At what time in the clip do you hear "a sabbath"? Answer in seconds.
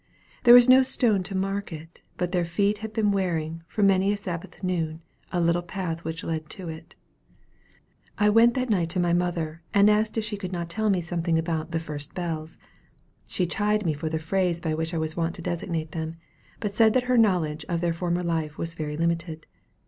4.11-4.63